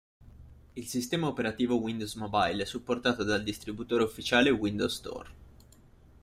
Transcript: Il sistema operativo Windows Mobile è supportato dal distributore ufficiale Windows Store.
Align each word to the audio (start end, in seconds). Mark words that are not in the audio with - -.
Il 0.73 0.87
sistema 0.87 1.27
operativo 1.27 1.77
Windows 1.79 2.15
Mobile 2.15 2.63
è 2.63 2.65
supportato 2.65 3.23
dal 3.23 3.43
distributore 3.43 4.01
ufficiale 4.01 4.49
Windows 4.49 4.95
Store. 4.95 5.29